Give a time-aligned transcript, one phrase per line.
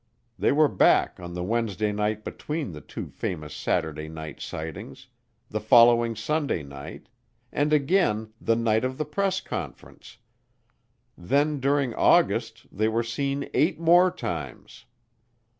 [0.39, 5.05] They were back on the Wednesday night between the two famous Saturday night sightings,
[5.47, 7.07] the following Sunday night,
[7.51, 10.17] and again the night of the press conference;
[11.15, 14.85] then during August they were seen eight more times.